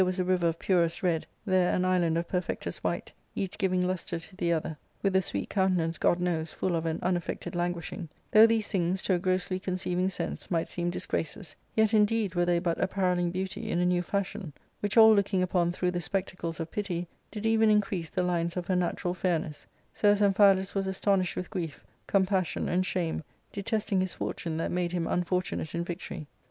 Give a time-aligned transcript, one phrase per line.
[0.01, 3.55] —Book IIL was a river of purest red, there an island of perfectest white, each
[3.59, 6.97] giving lustre to the other, with the sweet counten ance, God knows, full of an
[7.03, 11.93] unaffected languishing; though these things, to a grossly conceiving sense, might seem dis graces, yet
[11.93, 15.91] indeed were they but apparelling beauty in a new fashion, which all looking upon through
[15.91, 20.19] the spectacles of pity, did even increase the lines of her natural fairness, so as
[20.19, 23.23] Amphialus was astonished with grief, compassion, and shame,
[23.53, 26.25] detesting his fortune that made him unfortunate in victory.